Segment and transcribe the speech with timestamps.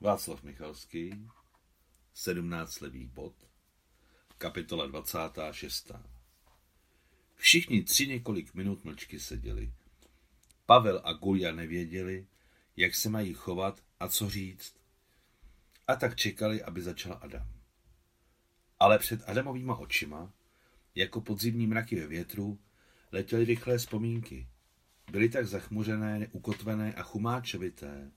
[0.00, 1.28] Václav Michalský,
[2.14, 3.34] 17 levý bod,
[4.38, 5.92] kapitola 26.
[7.34, 9.72] Všichni tři několik minut mlčky seděli.
[10.66, 12.26] Pavel a Gulia nevěděli,
[12.76, 14.74] jak se mají chovat a co říct.
[15.88, 17.48] A tak čekali, aby začal Adam.
[18.78, 20.32] Ale před Adamovýma očima,
[20.94, 22.58] jako podzimní mraky ve větru,
[23.12, 24.48] letěly rychlé vzpomínky.
[25.10, 28.10] Byly tak zachmuřené, neukotvené a chumáčovité,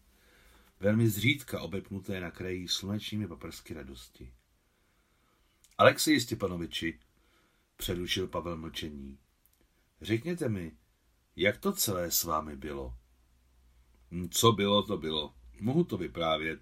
[0.81, 4.33] velmi zřídka obepnuté na kraji slunečními paprsky radosti.
[5.77, 6.99] Alexej Stěpanoviči,
[7.77, 9.17] přerušil Pavel mlčení,
[10.01, 10.71] řekněte mi,
[11.35, 12.95] jak to celé s vámi bylo?
[14.11, 15.33] Hm, co bylo, to bylo.
[15.59, 16.59] Mohu to vyprávět.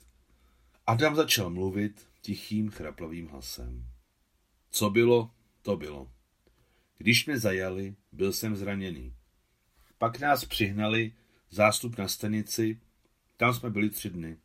[0.88, 3.86] Adam začal mluvit tichým, chraplavým hlasem.
[4.72, 6.12] Co bylo, to bylo.
[6.98, 9.16] Když mě zajali, byl jsem zraněný.
[9.98, 11.14] Pak nás přihnali
[11.50, 12.82] zástup na stanici
[13.40, 14.38] tam jsme byli tři dny.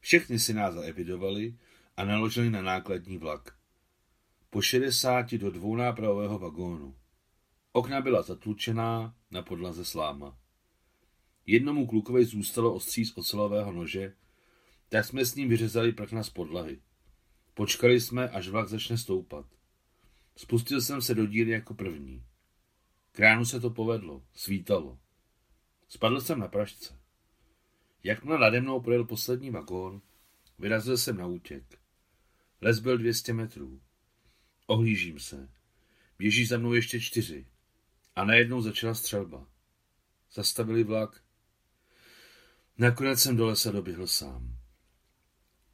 [0.00, 1.58] Všechny si nás zaevidovali
[1.96, 3.56] a naložili na nákladní vlak.
[4.50, 6.96] Po 60 do dvounápravového vagónu.
[7.72, 10.38] Okna byla zatlučená, na podlaze sláma.
[11.46, 14.14] Jednomu klukovi zůstalo ostří z ocelového nože,
[14.88, 16.80] tak jsme s ním vyřezali prkna z podlahy.
[17.54, 19.46] Počkali jsme, až vlak začne stoupat.
[20.36, 22.24] Spustil jsem se do díry jako první.
[23.12, 24.98] Kránu se to povedlo, svítalo.
[25.88, 27.01] Spadl jsem na pražce.
[28.04, 30.02] Jakmile nade mnou projel poslední vagón,
[30.58, 31.78] vyrazil jsem na útěk.
[32.60, 33.80] Les byl 200 metrů.
[34.66, 35.48] Ohlížím se.
[36.18, 37.46] Běží za mnou ještě čtyři.
[38.16, 39.46] A najednou začala střelba.
[40.32, 41.22] Zastavili vlak.
[42.78, 44.56] Nakonec jsem do lesa doběhl sám.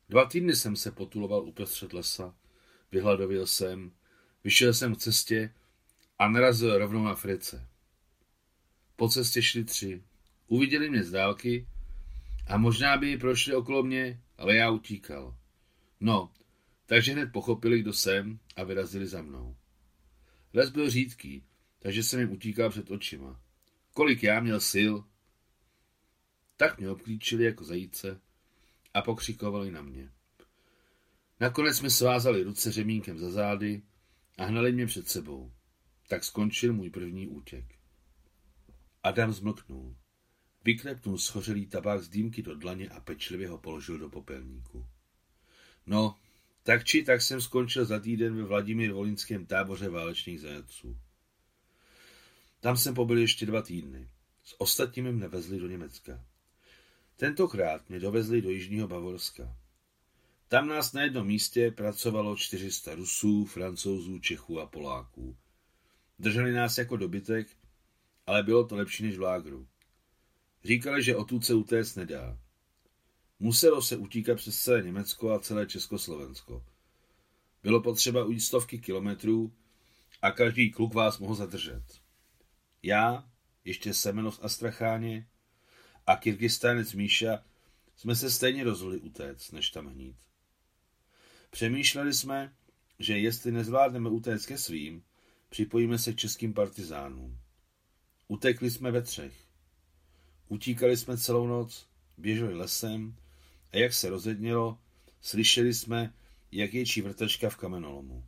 [0.08, 2.34] Dva týdny jsem se potuloval uprostřed lesa,
[2.92, 3.92] vyhladovil jsem,
[4.44, 5.54] vyšel jsem k cestě
[6.18, 7.68] a narazil rovnou na Frice.
[8.96, 10.02] Po cestě šli tři.
[10.46, 11.66] Uviděli mě z dálky
[12.48, 15.38] a možná by prošli okolo mě, ale já utíkal.
[16.00, 16.32] No,
[16.86, 19.56] takže hned pochopili, kdo jsem a vyrazili za mnou.
[20.54, 21.44] Les byl řídký,
[21.78, 23.40] takže jsem jim utíkal před očima.
[23.94, 24.92] Kolik já měl sil?
[26.56, 28.20] Tak mě obklíčili jako zajíce
[28.94, 30.12] a pokřikovali na mě.
[31.40, 33.82] Nakonec jsme svázali ruce řemínkem za zády
[34.38, 35.52] a hnali mě před sebou.
[36.08, 37.74] Tak skončil můj první útěk.
[39.02, 39.96] Adam zmlknul.
[40.68, 44.86] Vyklepnul schořelý tabák z dýmky do dlaně a pečlivě ho položil do popelníku.
[45.86, 46.16] No,
[46.62, 50.98] tak či tak jsem skončil za týden ve Vladimír Volinském táboře válečných zajatců.
[52.60, 54.08] Tam jsem pobyl ještě dva týdny.
[54.44, 56.24] S ostatními mne vezli do Německa.
[57.16, 59.56] Tentokrát mě dovezli do Jižního Bavorska.
[60.48, 65.36] Tam nás na jednom místě pracovalo 400 Rusů, Francouzů, Čechů a Poláků.
[66.18, 67.48] Drželi nás jako dobytek,
[68.26, 69.68] ale bylo to lepší než v lágru.
[70.68, 72.38] Říkali, že odtud se utéct nedá.
[73.38, 76.64] Muselo se utíkat přes celé Německo a celé Československo.
[77.62, 79.52] Bylo potřeba ujít stovky kilometrů
[80.22, 81.82] a každý kluk vás mohl zadržet.
[82.82, 83.30] Já,
[83.64, 85.28] ještě Semenov Astracháně
[86.06, 87.44] a Kyrgyzstánec Míša
[87.96, 90.16] jsme se stejně rozhodli utéct, než tam hnít.
[91.50, 92.54] Přemýšleli jsme,
[92.98, 95.02] že jestli nezvládneme utéct ke svým,
[95.48, 97.38] připojíme se k českým partizánům.
[98.28, 99.47] Utekli jsme ve třech.
[100.48, 101.88] Utíkali jsme celou noc,
[102.18, 103.16] běželi lesem
[103.72, 104.78] a jak se rozednělo,
[105.20, 106.14] slyšeli jsme,
[106.52, 108.24] jak ječí vrtačka v kamenolomu.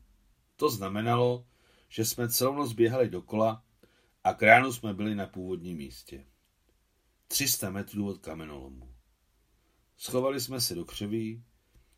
[0.56, 1.46] To znamenalo,
[1.88, 3.64] že jsme celou noc běhali dokola
[4.24, 6.26] a k ránu jsme byli na původním místě.
[7.28, 8.94] 300 metrů od kamenolomu.
[9.96, 11.44] Schovali jsme se do křoví,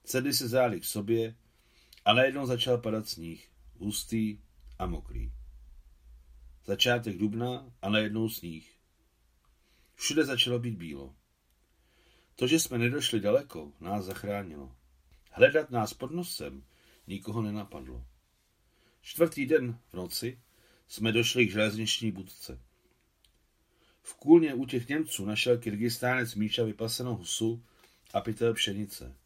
[0.05, 1.37] sedli se zády k sobě
[2.05, 4.39] a najednou začal padat sníh, hustý
[4.79, 5.33] a mokrý.
[6.65, 8.82] Začátek dubna a najednou sníh.
[10.03, 11.15] Všude začalo být bílo.
[12.37, 14.77] To, že jsme nedošli daleko, nás zachránilo.
[15.31, 16.65] Hledat nás pod nosem
[17.07, 18.05] nikoho nenapadlo.
[19.03, 20.41] Čtvrtý den v noci
[20.89, 22.61] jsme došli k železniční budce.
[24.03, 27.65] V kůlně u těch Němců našel kyrgyzstánec Míša vypasenou husu
[28.13, 29.17] a pytel pšenice.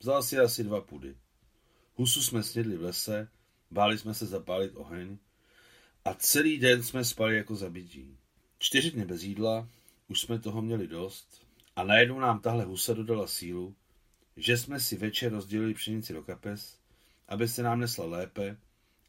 [0.00, 1.16] Vzal si asi dva pudy.
[1.94, 3.28] Husu jsme snědli v lese,
[3.70, 5.18] báli jsme se zapálit oheň
[6.04, 8.18] a celý den jsme spali jako zabití.
[8.58, 9.68] Čtyři dny bez jídla,
[10.08, 11.46] už jsme toho měli dost
[11.76, 13.76] a najednou nám tahle husa dodala sílu,
[14.36, 16.78] že jsme si večer rozdělili pšenici do kapes,
[17.28, 18.56] aby se nám nesla lépe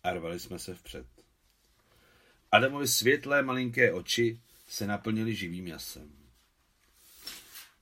[0.03, 1.07] a rvali jsme se vpřed.
[2.51, 6.11] Adamovi světlé malinké oči se naplnily živým jasem.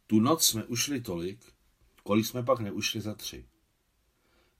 [0.08, 1.40] Tu noc jsme ušli tolik,
[2.04, 3.46] kolik jsme pak neušli za tři.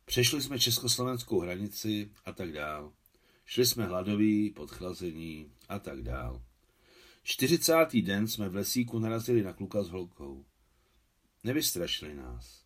[0.06, 2.94] Přešli jsme československou hranici a tak dál.
[3.46, 6.47] Šli jsme hladoví, podchlazení a tak dál.
[7.30, 10.46] Čtyřicátý den jsme v lesíku narazili na kluka s holkou.
[11.44, 12.66] Nevystrašili nás.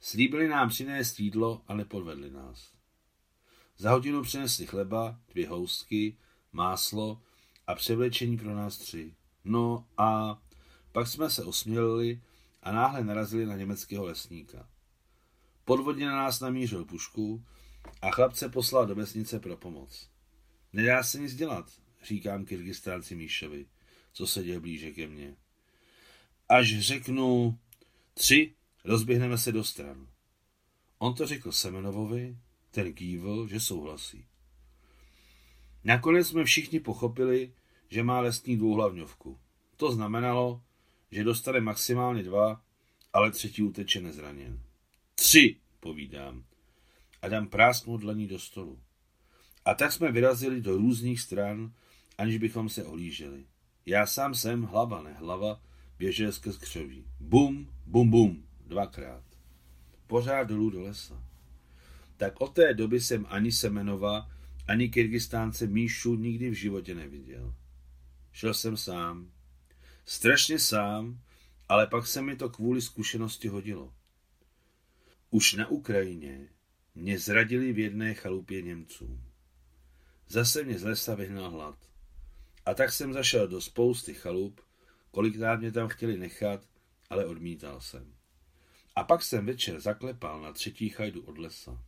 [0.00, 2.72] Slíbili nám přinést jídlo a nepodvedli nás.
[3.76, 6.16] Za hodinu přinesli chleba, dvě houstky,
[6.52, 7.22] máslo
[7.66, 9.14] a převlečení pro nás tři.
[9.44, 10.40] No a
[10.92, 12.22] pak jsme se osmělili
[12.62, 14.68] a náhle narazili na německého lesníka.
[15.64, 17.44] Podvodně na nás namířil pušku
[18.02, 20.10] a chlapce poslal do vesnice pro pomoc.
[20.72, 23.66] Nedá se nic dělat, říkám kyrgyzstánci Míšovi,
[24.16, 25.36] co se děje blíže ke mně.
[26.48, 27.58] Až řeknu
[28.14, 28.54] tři,
[28.84, 30.08] rozběhneme se do stran.
[30.98, 32.36] On to řekl Semenovovi,
[32.70, 34.26] ten kývl, že souhlasí.
[35.84, 37.52] Nakonec jsme všichni pochopili,
[37.88, 39.38] že má lesní dvouhlavňovku.
[39.76, 40.62] To znamenalo,
[41.10, 42.64] že dostane maximálně dva,
[43.12, 44.60] ale třetí uteče nezraněn.
[45.14, 46.44] Tři, povídám.
[47.22, 48.80] A dám prásnou dlaní do stolu.
[49.64, 51.72] A tak jsme vyrazili do různých stran,
[52.18, 53.46] aniž bychom se ohlíželi.
[53.88, 55.60] Já sám jsem, hlava ne hlava,
[55.98, 57.04] běžel skrz křoví.
[57.20, 59.24] Bum, bum, bum, dvakrát.
[60.06, 61.24] Pořád dolů do lesa.
[62.16, 64.30] Tak od té doby jsem ani Semenova,
[64.68, 67.54] ani Kyrgyzstánce Míšu nikdy v životě neviděl.
[68.32, 69.30] Šel jsem sám.
[70.04, 71.20] Strašně sám,
[71.68, 73.94] ale pak se mi to kvůli zkušenosti hodilo.
[75.30, 76.48] Už na Ukrajině
[76.94, 79.20] mě zradili v jedné chalupě Němců.
[80.28, 81.78] Zase mě z lesa vyhnal hlad.
[82.66, 84.60] A tak jsem zašel do spousty chalup,
[85.10, 86.68] kolikrát mě tam chtěli nechat,
[87.10, 88.14] ale odmítal jsem.
[88.96, 91.84] A pak jsem večer zaklepal na třetí chajdu od lesa.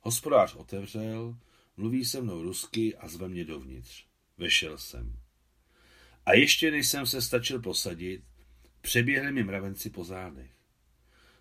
[0.00, 1.38] Hospodář otevřel,
[1.76, 4.06] mluví se mnou rusky a zve mě dovnitř.
[4.38, 5.18] Vešel jsem.
[6.26, 8.22] A ještě než jsem se stačil posadit,
[8.80, 10.50] přeběhli mi mravenci po zádech.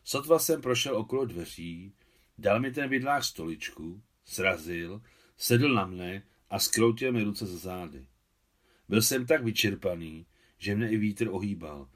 [0.04, 1.94] Sotva jsem prošel okolo dveří,
[2.38, 5.02] dal mi ten vidlák stoličku, srazil,
[5.38, 8.06] sedl na mne a skroutil mi ruce za zády.
[8.90, 10.26] Byl jsem tak vyčerpaný,
[10.58, 11.90] že mne i vítr ohýbal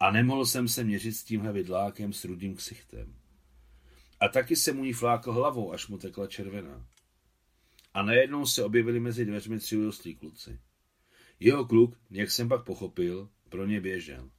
[0.00, 3.14] a nemohl jsem se měřit s tímhle vidlákem s rudým ksichtem.
[4.20, 6.86] A taky se mu ní flákl hlavou, až mu tekla červená.
[7.94, 10.60] A najednou se objevili mezi dveřmi tři urostlí kluci.
[11.40, 14.30] Jeho kluk, jak jsem pak pochopil, pro ně běžel.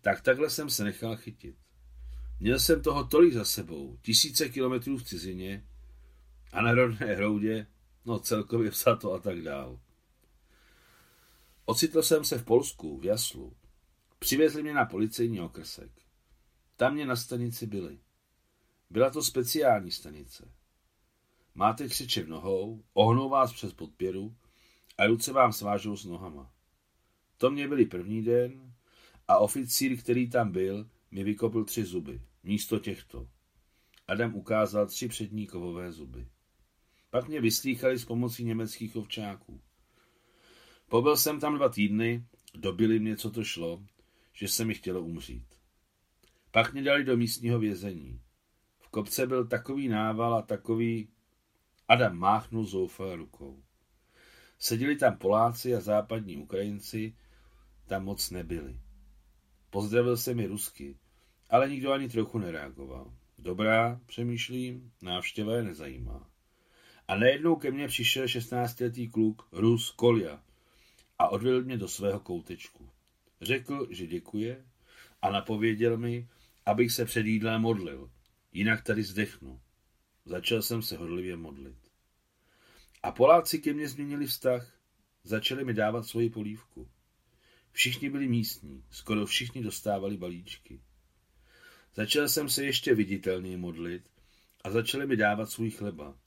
[0.00, 1.56] Tak takhle jsem se nechal chytit.
[2.40, 5.66] Měl jsem toho tolik za sebou, tisíce kilometrů v cizině
[6.52, 7.66] a na rodné hroudě,
[8.04, 9.80] no celkově vzato a tak dál.
[11.72, 13.56] Ocitl jsem se v Polsku, v Jaslu.
[14.18, 15.90] Přivezli mě na policejní okrsek.
[16.76, 17.98] Tam mě na stanici byli.
[18.90, 20.52] Byla to speciální stanice.
[21.54, 24.36] Máte křiče v nohou, ohnou vás přes podpěru
[24.98, 26.52] a ruce vám svážou s nohama.
[27.36, 28.74] To mě byli první den
[29.28, 33.28] a oficír, který tam byl, mi vykopl tři zuby, místo těchto.
[34.08, 36.28] Adam ukázal tři přední kovové zuby.
[37.10, 39.60] Pak mě vyslýchali s pomocí německých ovčáků.
[40.92, 42.24] Pobyl jsem tam dva týdny,
[42.54, 43.82] dobili mě, co to šlo,
[44.32, 45.46] že se mi chtělo umřít.
[46.50, 48.20] Pak mě dali do místního vězení.
[48.80, 51.08] V kopce byl takový nával a takový...
[51.88, 53.62] Adam máchnul zoufal rukou.
[54.58, 57.16] Seděli tam Poláci a západní Ukrajinci,
[57.86, 58.80] tam moc nebyli.
[59.70, 60.96] Pozdravil se mi rusky,
[61.50, 63.12] ale nikdo ani trochu nereagoval.
[63.38, 66.30] Dobrá, přemýšlím, návštěva je nezajímá.
[67.08, 70.42] A najednou ke mně přišel 16-letý kluk, Rus Kolja,
[71.22, 72.90] a odvedl mě do svého koutečku.
[73.40, 74.64] Řekl, že děkuje
[75.22, 76.28] a napověděl mi,
[76.66, 78.10] abych se před jídlem modlil,
[78.52, 79.60] jinak tady zdechnu.
[80.24, 81.76] Začal jsem se hodlivě modlit.
[83.02, 84.78] A Poláci ke mně změnili vztah,
[85.24, 86.88] začali mi dávat svoji polívku.
[87.72, 90.80] Všichni byli místní, skoro všichni dostávali balíčky.
[91.94, 94.10] Začal jsem se ještě viditelněji modlit
[94.64, 96.18] a začali mi dávat svůj chleba.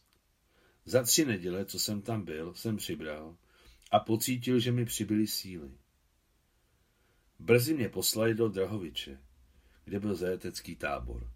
[0.85, 3.37] Za tři neděle, co jsem tam byl, jsem přibral
[3.91, 5.71] a pocítil, že mi přibyly síly.
[7.39, 9.19] Brzy mě poslali do Drahoviče,
[9.85, 11.29] kde byl zajatecký tábor.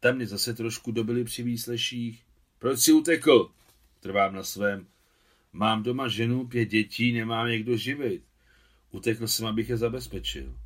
[0.00, 2.26] Tam mě zase trošku dobili při výsleších.
[2.58, 3.52] Proč si utekl?
[4.00, 4.86] Trvám na svém.
[5.52, 8.22] Mám doma ženu, pět dětí, nemám kdo živit.
[8.90, 10.58] Utekl jsem, abych je zabezpečil.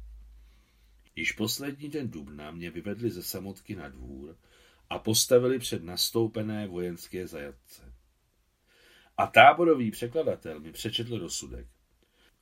[1.17, 4.37] Již poslední den dubna mě vyvedli ze samotky na dvůr
[4.91, 7.93] a postavili před nastoupené vojenské zajatce.
[9.19, 11.67] A táborový překladatel mi přečetl rozsudek.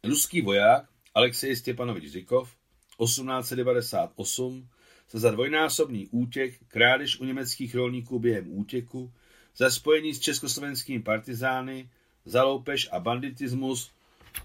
[0.04, 2.57] Ruský voják Alexej Stěpanovič Zikov
[3.04, 4.69] 1898
[5.09, 9.12] se za dvojnásobný útěk, krádež u německých rolníků během útěku,
[9.57, 11.90] za spojení s československými partizány,
[12.25, 13.93] za loupež a banditismus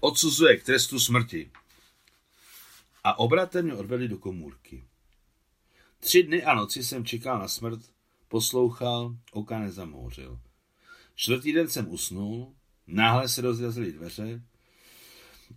[0.00, 1.50] odsuzuje k trestu smrti.
[3.04, 4.84] A obratem mě odvedli do komůrky.
[6.00, 7.80] Tři dny a noci jsem čekal na smrt,
[8.28, 10.40] poslouchal, oka nezamouřil.
[11.20, 12.54] Čtvrtý den jsem usnul,
[12.86, 14.42] náhle se rozjazily dveře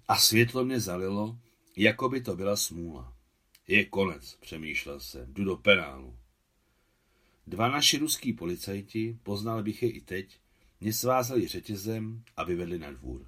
[0.07, 1.39] a světlo mě zalilo,
[1.77, 3.13] jako by to byla smůla.
[3.67, 6.17] Je konec, přemýšlel jsem, jdu do penálu.
[7.47, 10.39] Dva naši ruský policajti, poznal bych je i teď,
[10.81, 13.27] mě svázali řetězem a vyvedli na dvůr.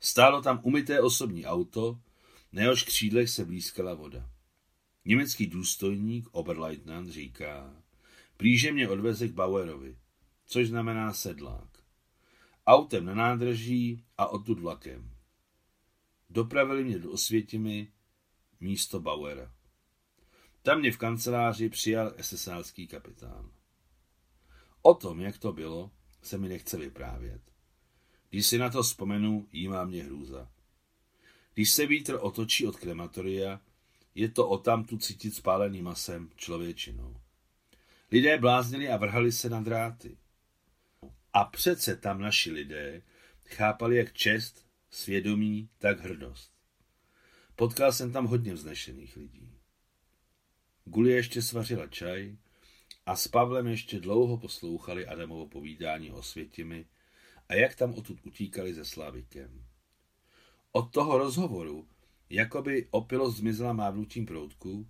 [0.00, 2.00] Stálo tam umyté osobní auto,
[2.52, 4.30] na jehož křídlech se blízkala voda.
[5.04, 7.82] Německý důstojník, Oberleutnant, říká,
[8.36, 9.96] plíže mě odveze k Bauerovi,
[10.46, 11.68] což znamená sedlák.
[12.66, 15.10] Autem na nádrží a odtud vlakem.
[16.30, 17.92] Dopravili mě do Osvětimi
[18.60, 19.52] místo Bauera.
[20.62, 23.50] Tam mě v kanceláři přijal SSácký kapitán.
[24.82, 25.90] O tom, jak to bylo,
[26.22, 27.42] se mi nechce vyprávět.
[28.30, 30.50] Když si na to vzpomenu, jí má mě hrůza.
[31.54, 33.60] Když se vítr otočí od krematoria,
[34.14, 37.16] je to o tamtu cítit spáleným masem člověčinou.
[38.10, 40.16] Lidé bláznili a vrhali se na dráty.
[41.36, 43.02] A přece tam naši lidé
[43.44, 46.52] chápali jak čest, svědomí, tak hrdost.
[47.56, 49.54] Potkal jsem tam hodně vznešených lidí.
[50.84, 52.36] Gulie ještě svařila čaj
[53.06, 56.86] a s Pavlem ještě dlouho poslouchali Adamovo povídání o Světimi
[57.48, 59.64] a jak tam odtud utíkali se Slavikem.
[60.72, 61.88] Od toho rozhovoru
[62.30, 64.88] jakoby opilost zmizela mávnutím proutku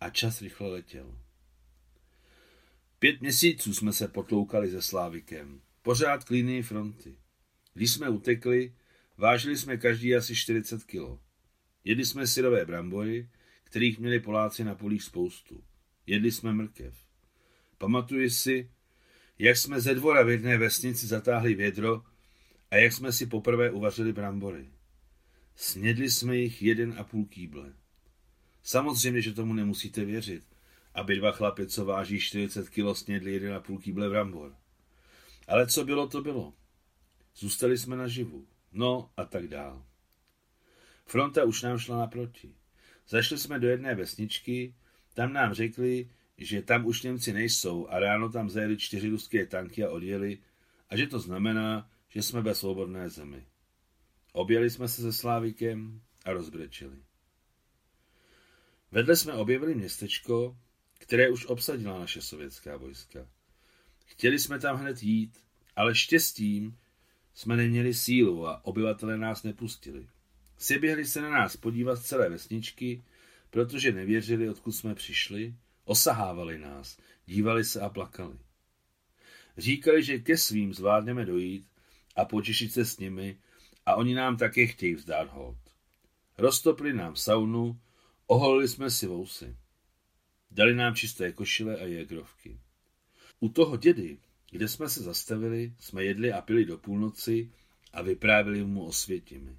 [0.00, 1.18] a čas rychle letěl.
[2.98, 7.16] Pět měsíců jsme se potloukali se Slávikem, pořád k linii fronty.
[7.74, 8.74] Když jsme utekli,
[9.16, 11.20] vážili jsme každý asi 40 kilo.
[11.84, 13.28] Jedli jsme syrové brambory,
[13.64, 15.64] kterých měli Poláci na polích spoustu.
[16.06, 16.94] Jedli jsme mrkev.
[17.78, 18.70] Pamatuji si,
[19.38, 22.02] jak jsme ze dvora v jedné vesnici zatáhli vědro
[22.70, 24.70] a jak jsme si poprvé uvařili brambory.
[25.56, 27.72] Snědli jsme jich jeden a půl kýble.
[28.62, 30.44] Samozřejmě, že tomu nemusíte věřit,
[30.94, 34.56] aby dva chlapy, co váží 40 kilo, snědli jeden a půl kýble brambor.
[35.50, 36.54] Ale co bylo, to bylo.
[37.36, 38.46] Zůstali jsme naživu.
[38.72, 39.86] No a tak dál.
[41.06, 42.54] Fronta už nám šla naproti.
[43.08, 44.74] Zašli jsme do jedné vesničky,
[45.14, 49.84] tam nám řekli, že tam už Němci nejsou a ráno tam zajeli čtyři ruské tanky
[49.84, 50.38] a odjeli
[50.88, 53.46] a že to znamená, že jsme ve svobodné zemi.
[54.32, 57.02] Objeli jsme se se Slávikem a rozbrečeli.
[58.90, 60.58] Vedle jsme objevili městečko,
[60.98, 63.28] které už obsadila naše sovětská vojska.
[64.10, 65.38] Chtěli jsme tam hned jít,
[65.76, 66.78] ale štěstím
[67.34, 70.08] jsme neměli sílu a obyvatele nás nepustili.
[70.58, 73.02] Seběhli se na nás podívat z celé vesničky,
[73.50, 78.38] protože nevěřili, odkud jsme přišli, osahávali nás, dívali se a plakali.
[79.58, 81.68] Říkali, že ke svým zvládneme dojít
[82.16, 83.38] a potěšit se s nimi
[83.86, 85.58] a oni nám také chtějí vzdát hold.
[86.38, 87.80] Roztopili nám saunu,
[88.26, 89.56] oholili jsme si vousy.
[90.50, 92.60] Dali nám čisté košile a jegrovky.
[93.40, 94.18] U toho dědy,
[94.50, 97.52] kde jsme se zastavili, jsme jedli a pili do půlnoci
[97.92, 99.56] a vyprávili mu o světimi.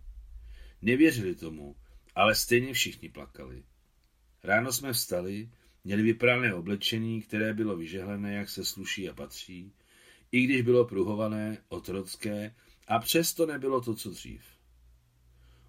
[0.81, 1.75] Nevěřili tomu,
[2.15, 3.63] ale stejně všichni plakali.
[4.43, 5.49] Ráno jsme vstali,
[5.83, 9.73] měli vyprané oblečení, které bylo vyžehlené, jak se sluší a patří,
[10.31, 12.55] i když bylo pruhované, otrocké
[12.87, 14.43] a přesto nebylo to, co dřív.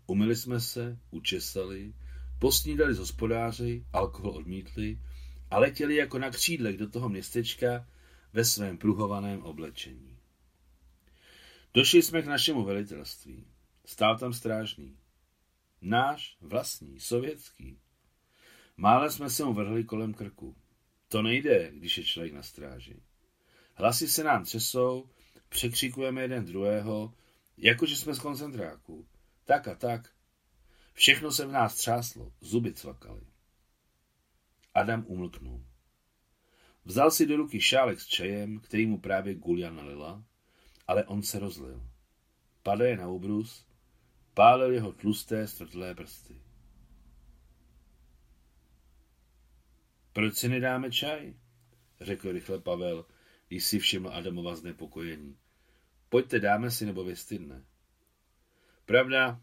[0.07, 1.95] Umyli jsme se, učesali,
[2.39, 4.99] posnídali z hospodáři, alkohol odmítli
[5.51, 7.87] a letěli jako na křídlech do toho městečka
[8.33, 10.19] ve svém pruhovaném oblečení.
[11.75, 13.47] Došli jsme k našemu velitelství.
[13.85, 14.99] Stál tam strážný.
[15.81, 17.79] Náš, vlastní, sovětský.
[18.77, 20.57] Mále jsme se mu vrhli kolem krku.
[21.09, 23.03] To nejde, když je člověk na stráži.
[23.75, 25.09] Hlasy se nám třesou,
[25.49, 27.15] překřikujeme jeden druhého,
[27.57, 29.07] jakože jsme z koncentráku.
[29.45, 30.11] Tak a tak.
[30.93, 33.27] Všechno se v nás třáslo, zuby cvakaly.
[34.75, 35.65] Adam umlknul.
[36.85, 40.25] Vzal si do ruky šálek s čajem, který mu právě Gulia nalila,
[40.87, 41.83] ale on se rozlil.
[42.63, 43.67] Padaje na ubrus,
[44.35, 46.41] pálil jeho tlusté, strtlé prsty.
[50.13, 51.35] Proč si nedáme čaj?
[52.01, 53.05] řekl rychle Pavel,
[53.49, 55.37] když si všiml Adamova znepokojení.
[56.09, 57.65] Pojďte, dáme si, nebo vystydne.
[58.85, 59.41] Pravda,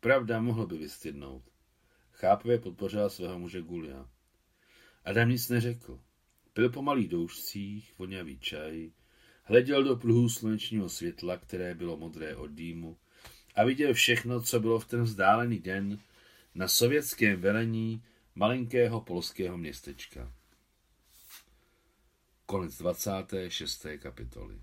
[0.00, 1.50] pravda, mohl by vystydnout.
[2.12, 4.08] Chápavě podpořila svého muže Gulia.
[5.04, 6.00] Adam nic neřekl.
[6.54, 8.90] Pil po malých doušcích, vonavý čaj,
[9.42, 12.96] hleděl do pluhů slunečního světla, které bylo modré od dýmu,
[13.54, 15.98] a viděl všechno, co bylo v ten vzdálený den
[16.54, 18.02] na sovětském velení
[18.34, 20.32] malinkého polského městečka.
[22.46, 23.86] Konec 26.
[23.98, 24.60] kapitoly.